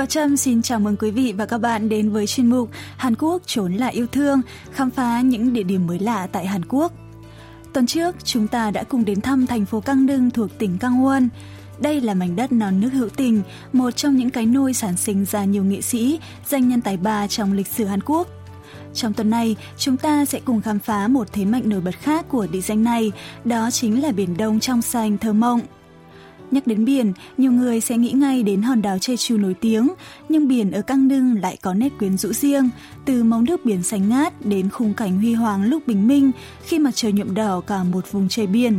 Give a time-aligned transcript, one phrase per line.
[0.00, 3.14] Bà Trâm xin chào mừng quý vị và các bạn đến với chuyên mục Hàn
[3.14, 4.40] Quốc trốn là yêu thương,
[4.72, 6.92] khám phá những địa điểm mới lạ tại Hàn Quốc.
[7.72, 11.28] Tuần trước, chúng ta đã cùng đến thăm thành phố Căng Đưng thuộc tỉnh Gangwon.
[11.78, 13.42] Đây là mảnh đất non nước hữu tình,
[13.72, 17.26] một trong những cái nôi sản sinh ra nhiều nghệ sĩ, danh nhân tài ba
[17.26, 18.28] trong lịch sử Hàn Quốc.
[18.94, 22.28] Trong tuần này, chúng ta sẽ cùng khám phá một thế mạnh nổi bật khác
[22.28, 23.12] của địa danh này,
[23.44, 25.60] đó chính là biển Đông trong xanh thơ mộng.
[26.50, 29.88] Nhắc đến biển, nhiều người sẽ nghĩ ngay đến hòn đảo Jeju nổi tiếng,
[30.28, 32.70] nhưng biển ở căng Nưng lại có nét quyến rũ riêng,
[33.04, 36.30] từ màu nước biển xanh ngát đến khung cảnh huy hoàng lúc bình minh
[36.64, 38.78] khi mặt trời nhuộm đỏ cả một vùng trời biển.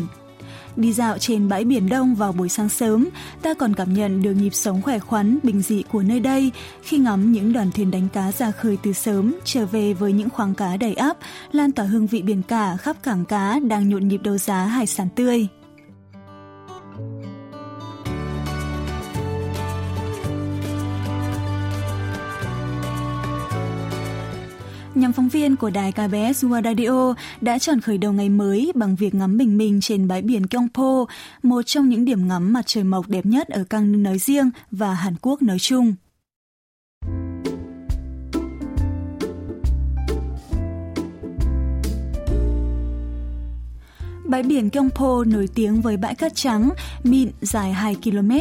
[0.75, 3.09] Đi dạo trên bãi biển đông vào buổi sáng sớm,
[3.41, 6.97] ta còn cảm nhận được nhịp sống khỏe khoắn, bình dị của nơi đây khi
[6.97, 10.55] ngắm những đoàn thuyền đánh cá ra khơi từ sớm, trở về với những khoáng
[10.55, 11.17] cá đầy ắp,
[11.51, 14.87] lan tỏa hương vị biển cả khắp cảng cá đang nhộn nhịp đấu giá hải
[14.87, 15.47] sản tươi.
[25.01, 28.95] Nhóm phóng viên của đài KBS World Radio đã chọn khởi đầu ngày mới bằng
[28.95, 31.05] việc ngắm bình minh trên bãi biển Gyeongpo,
[31.43, 34.93] một trong những điểm ngắm mặt trời mọc đẹp nhất ở Cang nói riêng và
[34.93, 35.93] Hàn Quốc nói chung.
[44.25, 46.69] Bãi biển Gyeongpo nổi tiếng với bãi cát trắng,
[47.03, 48.31] mịn dài 2 km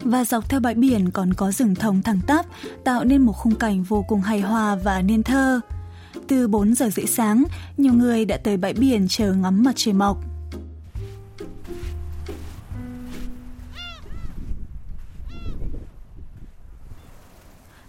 [0.00, 2.46] và dọc theo bãi biển còn có rừng thông thẳng tắp,
[2.84, 5.60] tạo nên một khung cảnh vô cùng hài hòa và nên thơ
[6.29, 7.43] Từ 4 giờ rưỡi sáng,
[7.77, 10.17] nhiều người đã tới bãi biển chờ ngắm mặt trời mọc.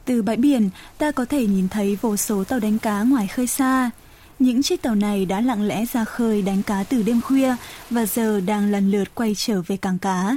[0.04, 3.46] Từ bãi biển, ta có thể nhìn thấy vô số tàu đánh cá ngoài khơi
[3.46, 3.90] xa.
[4.38, 7.56] Những chiếc tàu này đã lặng lẽ ra khơi đánh cá từ đêm khuya
[7.90, 10.36] và giờ đang lần lượt quay trở về cảng cá.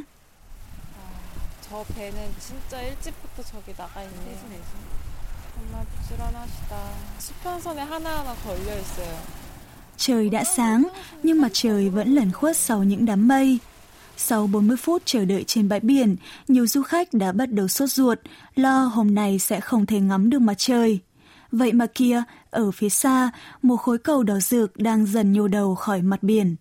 [1.69, 4.37] 저 배는 진짜 일찍부터 저기 나가 있네요.
[5.55, 6.73] 정말 부지런하시다.
[7.19, 9.39] 수평선에 하나하나 걸려 있어요.
[9.97, 10.83] Trời đã sáng,
[11.23, 13.59] nhưng mặt trời vẫn lẩn khuất sau những đám mây.
[14.17, 16.15] Sau 40 phút chờ đợi trên bãi biển,
[16.47, 18.19] nhiều du khách đã bắt đầu sốt ruột,
[18.55, 20.99] lo hôm nay sẽ không thể ngắm được mặt trời.
[21.51, 23.31] Vậy mà kia, ở phía xa,
[23.61, 26.55] một khối cầu đỏ rực đang dần nhô đầu khỏi mặt biển.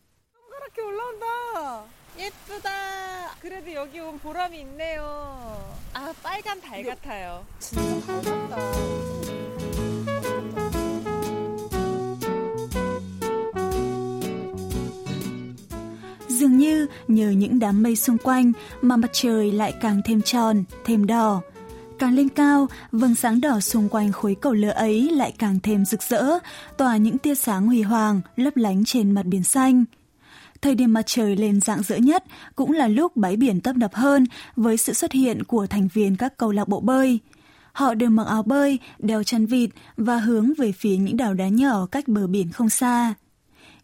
[3.41, 5.72] 그래도 여기 온 보람이 있네요.
[5.95, 7.45] 아, 빨간 달 같아요.
[7.59, 8.57] 진짜 밝았다.
[16.29, 20.65] Dường như nhờ những đám mây xung quanh mà mặt trời lại càng thêm tròn,
[20.85, 21.41] thêm đỏ.
[21.99, 25.85] Càng lên cao, vầng sáng đỏ xung quanh khối cầu lửa ấy lại càng thêm
[25.85, 26.39] rực rỡ,
[26.77, 29.85] tỏa những tia sáng huy hoàng, lấp lánh trên mặt biển xanh.
[30.64, 32.24] Thời điểm mặt trời lên dạng dỡ nhất
[32.56, 34.26] cũng là lúc bãi biển tấp nập hơn
[34.56, 37.20] với sự xuất hiện của thành viên các câu lạc bộ bơi.
[37.72, 41.48] Họ đều mặc áo bơi, đeo chăn vịt và hướng về phía những đảo đá
[41.48, 43.14] nhỏ cách bờ biển không xa.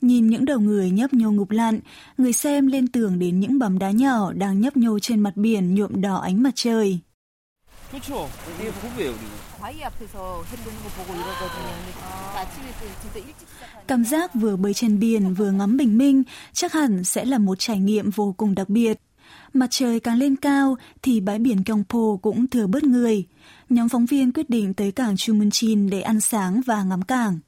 [0.01, 1.79] Nhìn những đầu người nhấp nhô ngục lặn,
[2.17, 5.75] người xem lên tưởng đến những bầm đá nhỏ đang nhấp nhô trên mặt biển
[5.75, 6.99] nhuộm đỏ ánh mặt trời.
[9.58, 9.58] 그렇죠.
[9.58, 9.60] 이게 부부예요, 우리.
[9.60, 11.68] 바위 앞에서 해보는 거 보고 이러거든요.
[11.84, 13.48] 근데 아침에 또 진짜 일찍
[13.86, 17.58] Cảm giác vừa bơi trên biển vừa ngắm bình minh chắc hẳn sẽ là một
[17.58, 19.00] trải nghiệm vô cùng đặc biệt.
[19.52, 23.26] Mặt trời càng lên cao thì bãi biển Gyeongpo cũng thừa bớt người.
[23.68, 27.38] Nhóm phóng viên quyết định tới cảng Chumunjin để ăn sáng và ngắm cảng.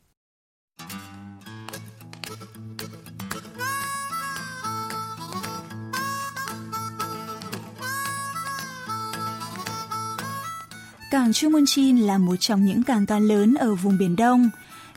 [11.12, 14.50] Cảng Chumunchin là một trong những cảng cá lớn ở vùng Biển Đông.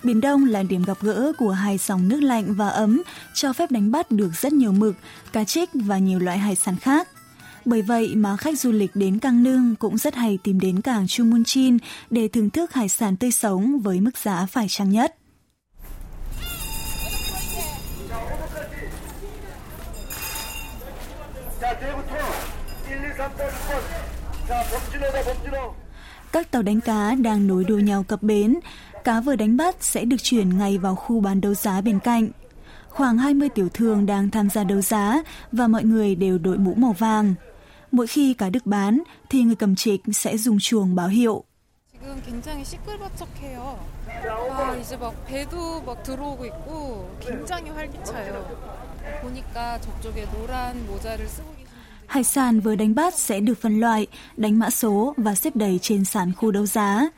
[0.02, 3.02] Biển Đông là điểm gặp gỡ của hai dòng nước lạnh và ấm,
[3.34, 4.94] cho phép đánh bắt được rất nhiều mực,
[5.32, 7.08] cá trích và nhiều loại hải sản khác.
[7.64, 11.06] Bởi vậy mà khách du lịch đến Cang Nương cũng rất hay tìm đến cảng
[11.06, 11.78] Chumunchin
[12.11, 15.14] để thưởng thức hải sản tươi sống với mức giá phải chăng nhất.
[26.33, 28.60] Các tàu đánh cá đang nối đuôi nhau cập bến,
[29.04, 32.30] cá vừa đánh bắt sẽ được chuyển ngay vào khu bán đấu giá bên cạnh.
[32.89, 36.74] Khoảng 20 tiểu thương đang tham gia đấu giá và mọi người đều đội mũ
[36.74, 37.33] màu vàng.
[37.92, 41.44] Mỗi khi cá được bán thì người cầm trịch sẽ dùng chuồng báo hiệu.
[42.00, 43.77] 지금 굉장히 시끌벅적해요.
[44.51, 48.80] 아, 이제 막 배도 막 들어오고 있고 굉장히 활기차요.
[49.21, 51.54] 보니까 저쪽에 노란 모자를 쓰고
[52.06, 54.06] Hải sản vừa đánh bắt sẽ được phân loại,
[54.37, 57.09] đánh mã số và xếp đầy trên sàn khu đấu giá.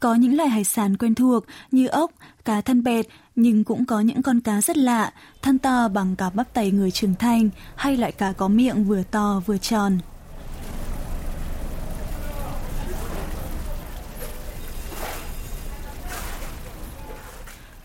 [0.00, 2.10] Có những loài hải sản quen thuộc như ốc,
[2.44, 3.06] cá thân bẹt,
[3.36, 5.12] nhưng cũng có những con cá rất lạ,
[5.42, 9.02] thân to bằng cả bắp tay người trưởng thành hay loại cá có miệng vừa
[9.02, 9.98] to vừa tròn.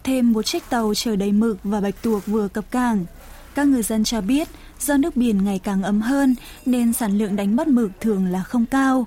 [0.04, 3.06] Thêm một chiếc tàu chở đầy mực và bạch tuộc vừa cập cảng.
[3.56, 4.48] Các người dân cho biết–
[4.83, 6.35] do nước biển ngày càng ấm hơn
[6.67, 9.07] nên sản lượng đánh bắt mực thường là không cao.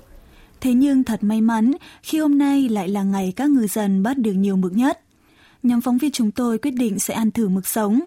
[0.60, 1.72] Thế nhưng thật may mắn
[2.02, 5.00] khi hôm nay lại là ngày các ngư dân bắt được nhiều mực nhất.
[5.62, 8.00] Nhóm phóng viên chúng tôi quyết định sẽ ăn thử mực sống.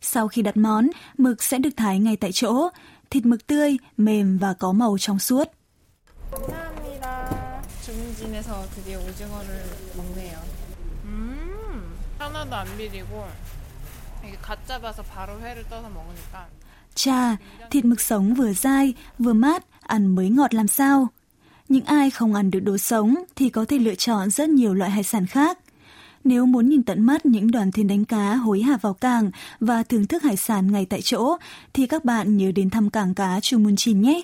[0.00, 0.88] Sau khi đặt món,
[1.18, 2.68] mực sẽ được thái ngay tại chỗ,
[3.10, 5.48] thịt mực tươi, mềm và có màu trong suốt.
[7.86, 9.64] 중진에서 드디어 오징어를
[9.96, 10.42] 먹네요.
[11.04, 13.28] 음, 하나도 안 비리고
[14.24, 16.48] 이게 갓 잡아서 바로 회를 떠서 먹으니까.
[16.95, 17.37] Cha,
[17.71, 21.07] thịt mực sống vừa dai, vừa mát, ăn mới ngọt làm sao.
[21.69, 24.91] Những ai không ăn được đồ sống thì có thể lựa chọn rất nhiều loại
[24.91, 25.59] hải sản khác.
[26.23, 29.83] Nếu muốn nhìn tận mắt những đoàn thuyền đánh cá hối hả vào cảng và
[29.83, 31.37] thưởng thức hải sản ngay tại chỗ,
[31.73, 34.21] thì các bạn nhớ đến thăm cảng cá Chu Môn Chin nhé!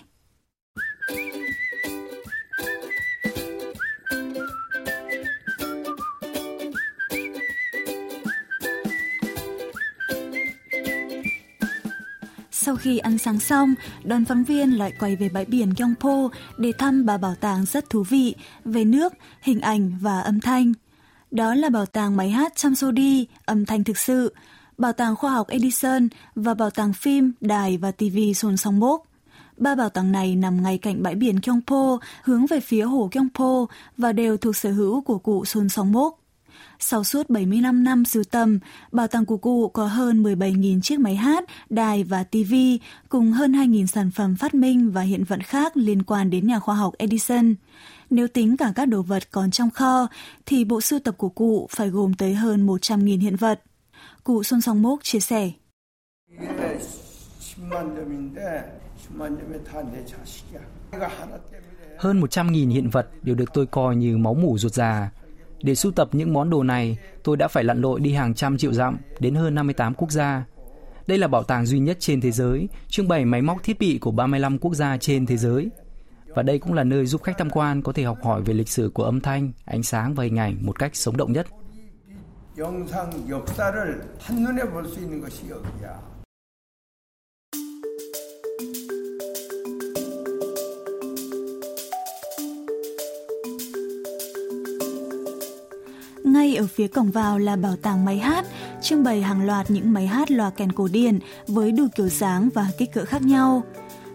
[12.67, 16.71] Sau khi ăn sáng xong, đoàn phóng viên lại quay về bãi biển Gyeongpo để
[16.77, 18.35] thăm bà bảo tàng rất thú vị
[18.65, 20.73] về nước, hình ảnh và âm thanh.
[21.31, 24.35] Đó là bảo tàng máy hát Chamsodi, âm thanh thực sự,
[24.77, 29.03] bảo tàng khoa học Edison và bảo tàng phim, đài và TV Son Song Bok.
[29.57, 33.65] Ba bảo tàng này nằm ngay cạnh bãi biển Gyeongpo, hướng về phía hồ Gyeongpo
[33.97, 36.26] và đều thuộc sở hữu của cụ Son Song Bok.
[36.79, 38.59] Sau suốt 75 năm sưu tầm,
[38.91, 42.53] bảo tàng của cụ có hơn 17.000 chiếc máy hát, đài và TV,
[43.09, 46.59] cùng hơn 2.000 sản phẩm phát minh và hiện vật khác liên quan đến nhà
[46.59, 47.55] khoa học Edison.
[48.09, 50.07] Nếu tính cả các đồ vật còn trong kho,
[50.45, 53.61] thì bộ sưu tập của cụ phải gồm tới hơn 100.000 hiện vật.
[54.23, 55.51] Cụ Xuân Song Mốc chia sẻ.
[61.97, 65.11] Hơn 100.000 hiện vật đều được tôi coi như máu mủ ruột già.
[65.62, 68.58] Để sưu tập những món đồ này, tôi đã phải lặn lội đi hàng trăm
[68.58, 70.44] triệu dặm đến hơn 58 quốc gia.
[71.06, 73.98] Đây là bảo tàng duy nhất trên thế giới, trưng bày máy móc thiết bị
[73.98, 75.70] của 35 quốc gia trên thế giới.
[76.26, 78.68] Và đây cũng là nơi giúp khách tham quan có thể học hỏi về lịch
[78.68, 81.46] sử của âm thanh, ánh sáng và hình ảnh một cách sống động nhất.
[82.58, 86.15] 영상 역사를 한눈에 볼수 있는 것이 여기야.
[96.26, 98.46] Ngay ở phía cổng vào là bảo tàng máy hát,
[98.82, 102.48] trưng bày hàng loạt những máy hát loa kèn cổ điển với đủ kiểu dáng
[102.54, 103.62] và kích cỡ khác nhau.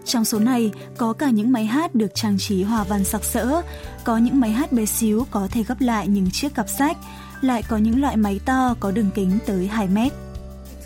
[0.05, 3.61] Trong số này có cả những máy hát được trang trí hòa văn sặc sỡ,
[4.03, 6.97] có những máy hát bé xíu có thể gấp lại những chiếc cặp sách,
[7.41, 10.13] lại có những loại máy to có đường kính tới 2 mét.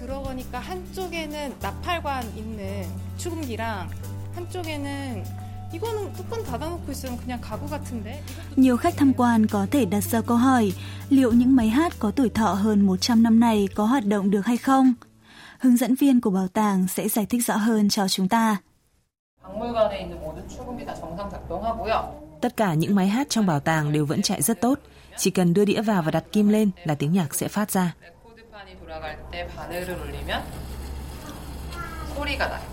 [0.02, 2.86] 들어보니까 한쪽에는 나팔관 있는
[3.18, 3.90] 축음기랑
[4.36, 5.24] 한쪽에는
[8.56, 10.74] nhiều khách tham quan có thể đặt ra câu hỏi
[11.10, 14.46] liệu những máy hát có tuổi thọ hơn 100 năm này có hoạt động được
[14.46, 14.94] hay không?
[15.60, 18.58] Hướng dẫn viên của bảo tàng sẽ giải thích rõ hơn cho chúng ta.
[22.42, 24.80] Tất cả những máy hát trong bảo tàng đều vẫn chạy rất tốt.
[25.18, 27.94] Chỉ cần đưa đĩa vào và đặt kim lên là tiếng nhạc sẽ phát ra.
[32.16, 32.72] 소리가 나요.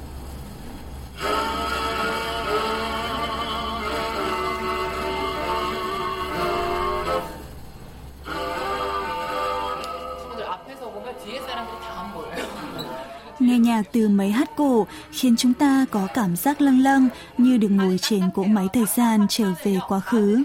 [13.73, 17.67] Nhạc từ máy hát cổ khiến chúng ta có cảm giác lâng lâng như được
[17.71, 20.43] ngồi trên cỗ máy thời gian trở về quá khứ.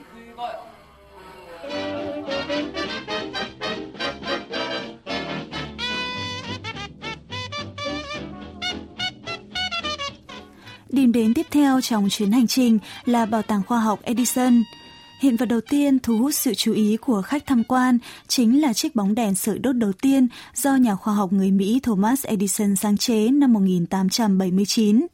[10.89, 14.63] Điểm đến tiếp theo trong chuyến hành trình là Bảo tàng Khoa học Edison–
[15.19, 17.99] Hiện vật đầu tiên thu hút sự chú ý của khách tham quan
[18.29, 21.81] chính là chiếc bóng đèn sợi đốt đầu tiên do nhà khoa học người Mỹ
[21.83, 25.07] Thomas Edison sáng chế năm 1879.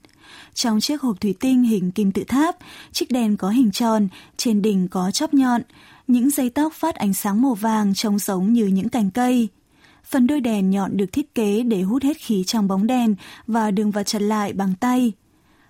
[0.54, 2.56] Trong chiếc hộp thủy tinh hình kim tự tháp,
[2.92, 5.62] chiếc đèn có hình tròn, trên đỉnh có chóp nhọn,
[6.06, 9.49] những dây tóc phát ánh sáng màu vàng trông giống như những cành cây.
[10.04, 13.14] Phần đuôi đèn nhọn được thiết kế để hút hết khí trong bóng đèn
[13.46, 15.12] và đường vật chặt lại bằng tay.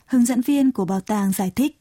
[0.07, 1.81] Hướng dẫn viên của bảo tàng giải thích.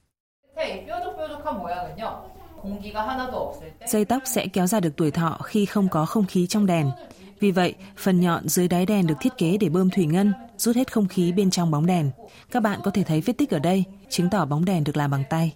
[3.87, 6.91] Dây tóc sẽ kéo dài được tuổi thọ khi không có không khí trong đèn.
[7.39, 10.75] Vì vậy, phần nhọn dưới đáy đèn được thiết kế để bơm thủy ngân, rút
[10.75, 12.11] hết không khí bên trong bóng đèn.
[12.51, 15.11] Các bạn có thể thấy vết tích ở đây, chứng tỏ bóng đèn được làm
[15.11, 15.53] bằng tay.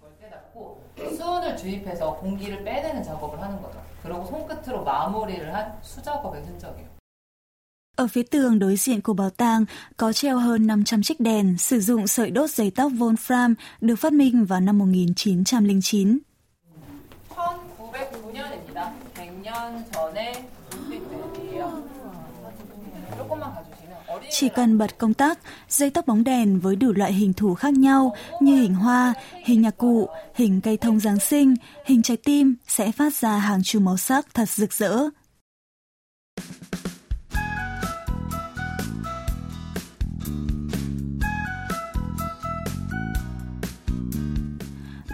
[7.95, 9.65] Ở phía tường đối diện của bảo tàng
[9.97, 14.13] có treo hơn 500 chiếc đèn sử dụng sợi đốt giấy tóc Wolfram được phát
[14.13, 16.17] minh vào năm 1909.
[19.66, 19.66] 1909년입니다.
[19.66, 21.82] 100년 전의 눈빛들이에요.
[24.30, 27.74] Chỉ cần bật công tắc, dây tóc bóng đèn với đủ loại hình thù khác
[27.74, 32.56] nhau như hình hoa, hình nhạc cụ, hình cây thông Giáng sinh, hình trái tim
[32.66, 34.98] sẽ phát ra hàng chùm màu sắc thật rực rỡ.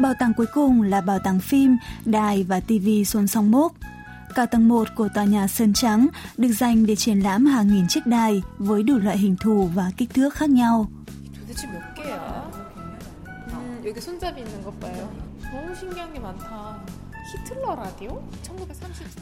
[0.00, 3.72] Bảo tàng cuối cùng là bảo tàng phim, đài và TV Xuân Song Mốc.
[4.34, 7.88] Cả tầng 1 của tòa nhà Sơn Trắng được dành để triển lãm hàng nghìn
[7.88, 10.86] chiếc đài với đủ loại hình thù và kích thước khác nhau.
[11.48, 12.50] 도대체 몇 개야?
[13.52, 15.08] 음, 여기 손잡이 있는 것 봐요.
[15.52, 16.78] 너무 신기한 게 많다.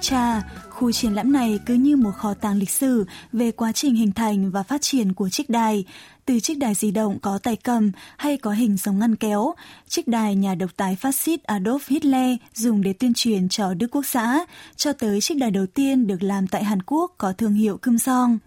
[0.02, 3.96] Cha, khu triển lãm này cứ như một kho tàng lịch sử về quá trình
[3.96, 5.86] hình thành và phát triển của chiếc đài.
[6.26, 9.54] Từ chiếc đài di động có tay cầm hay có hình giống ngăn kéo,
[9.88, 13.88] chiếc đài nhà độc tài phát xít Adolf Hitler dùng để tuyên truyền cho Đức
[13.92, 17.54] Quốc xã, cho tới chiếc đài đầu tiên được làm tại Hàn Quốc có thương
[17.54, 18.38] hiệu Kim Song.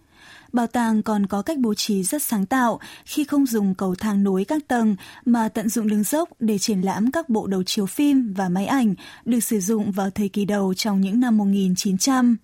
[0.54, 4.24] Bảo tàng còn có cách bố trí rất sáng tạo khi không dùng cầu thang
[4.24, 7.86] nối các tầng mà tận dụng đường dốc để triển lãm các bộ đầu chiếu
[7.86, 8.94] phim và máy ảnh
[9.24, 12.36] được sử dụng vào thời kỳ đầu trong những năm 1900.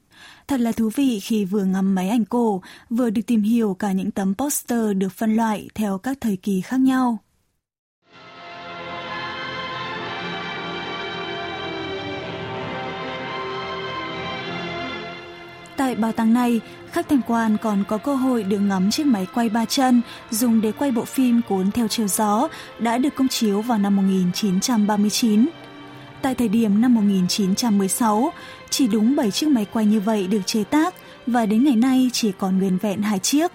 [0.48, 3.92] Thật là thú vị khi vừa ngắm máy ảnh cổ, vừa được tìm hiểu cả
[3.92, 7.18] những tấm poster được phân loại theo các thời kỳ khác nhau.
[15.80, 16.60] Tại bảo tàng này,
[16.90, 20.60] khách tham quan còn có cơ hội được ngắm chiếc máy quay ba chân dùng
[20.60, 25.48] để quay bộ phim Cuốn theo chiều gió đã được công chiếu vào năm 1939.
[26.22, 28.32] Tại thời điểm năm 1916,
[28.70, 30.94] chỉ đúng 7 chiếc máy quay như vậy được chế tác
[31.26, 33.50] và đến ngày nay chỉ còn nguyên vẹn hai chiếc.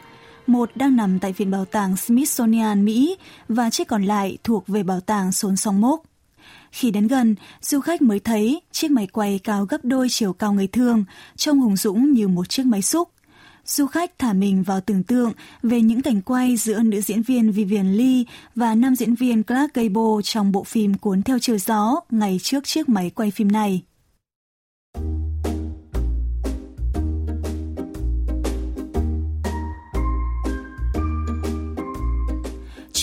[0.48, 3.18] Một đang nằm tại Viện Bảo tàng Smithsonian, Mỹ
[3.50, 6.02] và chiếc còn lại thuộc về Bảo tàng Sốn Song Mốc.
[6.76, 10.54] Khi đến gần, du khách mới thấy chiếc máy quay cao gấp đôi chiều cao
[10.54, 11.06] người thường,
[11.36, 13.10] trông hùng dũng như một chiếc máy xúc.
[13.66, 15.32] Du khách thả mình vào tưởng tượng
[15.64, 18.24] về những cảnh quay giữa nữ diễn viên Vivian Lee
[18.56, 22.64] và nam diễn viên Clark Gable trong bộ phim Cuốn theo chiều gió ngày trước
[22.64, 23.82] chiếc máy quay phim này.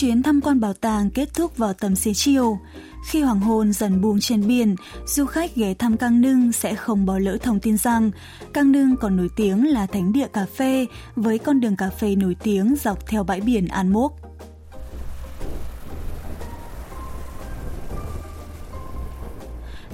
[0.02, 2.58] Chuyến tham quan bảo tàng kết thúc vào tầm xế chiều.
[3.06, 7.06] Khi hoàng hôn dần buông trên biển, du khách ghé thăm Cang Nưng sẽ không
[7.06, 8.10] bỏ lỡ thông tin rằng
[8.52, 12.16] Cang Nưng còn nổi tiếng là thánh địa cà phê với con đường cà phê
[12.16, 14.12] nổi tiếng dọc theo bãi biển An Mốc.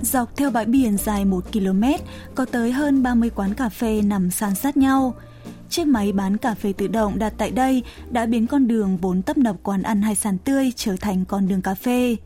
[0.02, 1.82] Dọc theo bãi biển dài 1 km,
[2.34, 5.14] có tới hơn 30 quán cà phê nằm san sát nhau.
[5.70, 9.22] Chiếc máy bán cà phê tự động đặt tại đây đã biến con đường vốn
[9.22, 12.16] tấp nập quán ăn hải sản tươi trở thành con đường cà phê.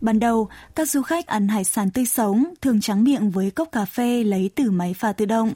[0.00, 3.68] Ban đầu, các du khách ăn hải sản tươi sống thường trắng miệng với cốc
[3.72, 5.52] cà phê lấy từ máy pha tự động.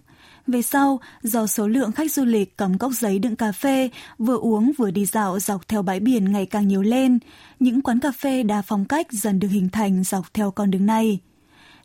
[0.47, 4.37] Về sau, do số lượng khách du lịch cầm cốc giấy đựng cà phê, vừa
[4.37, 7.19] uống vừa đi dạo dọc theo bãi biển ngày càng nhiều lên,
[7.61, 10.87] những quán cà phê đa phong cách dần được hình thành dọc theo con đường
[10.87, 11.21] này.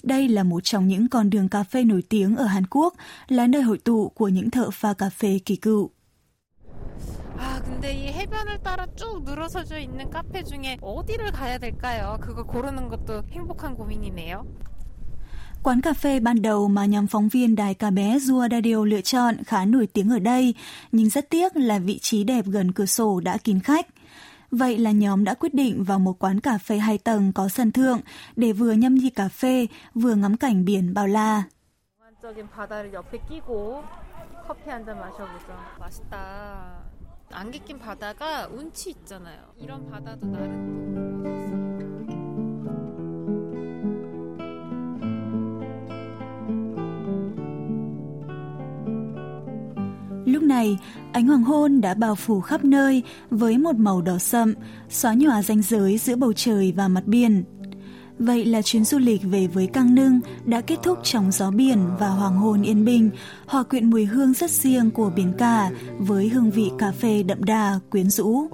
[0.03, 2.95] Đây là một trong những con đường cà phê nổi tiếng ở Hàn Quốc,
[3.29, 5.91] là nơi hội tụ của những thợ pha cà phê kỳ cựu.
[7.39, 12.19] 아, 근데 이 해변을 따라 쭉 늘어서져 있는 카페 중에 어디를 가야 될까요?
[12.21, 14.45] 그거 고르는 것도 행복한 고민이네요.
[15.63, 19.01] Quán cà phê ban đầu mà nhóm phóng viên đài ca bé Zua Radio lựa
[19.01, 20.55] chọn khá nổi tiếng ở đây,
[20.93, 23.87] nhưng rất tiếc là vị trí đẹp gần cửa sổ đã kín khách.
[24.53, 27.73] Vậy là nhóm đã quyết định vào một quán cà phê hai tầng có sân
[27.73, 28.01] thượng
[28.37, 31.43] để vừa nhâm nhi cà phê, vừa ngắm cảnh biển bao la.
[32.57, 33.85] 바다를 옆에 끼고
[34.47, 35.77] 커피 한 잔 마셔보자.
[35.79, 36.83] 맛있다.
[37.31, 39.53] 안개 낀 바다가 운치 있잖아요.
[39.59, 40.79] 이런 바다도 나름
[41.25, 41.42] Lúc
[50.64, 50.78] này,
[51.12, 54.54] ánh hoàng hôn đã bao phủ khắp nơi với một màu đỏ sậm,
[54.90, 57.44] xóa nhòa ranh giới giữa bầu trời và mặt biển.
[58.20, 61.80] Vậy là chuyến du lịch về với Căng Nưng đã kết thúc trong gió biển
[62.00, 63.10] và hoàng hôn yên bình,
[63.46, 67.44] hòa quyện mùi hương rất riêng của biển cả với hương vị cà phê đậm
[67.44, 68.48] đà, quyến rũ.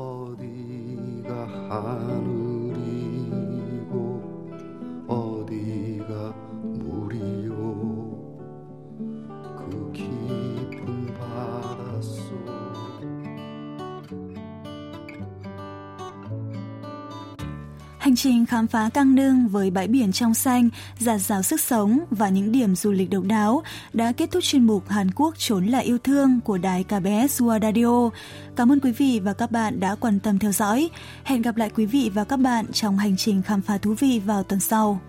[18.21, 22.29] Trình khám phá căng Nương với bãi biển trong xanh, giạt rào sức sống và
[22.29, 25.79] những điểm du lịch độc đáo đã kết thúc chuyên mục Hàn Quốc trốn là
[25.79, 28.09] yêu thương của đài KBS World Radio.
[28.55, 30.89] Cảm ơn quý vị và các bạn đã quan tâm theo dõi.
[31.23, 34.21] Hẹn gặp lại quý vị và các bạn trong hành trình khám phá thú vị
[34.25, 34.99] vào tuần sau.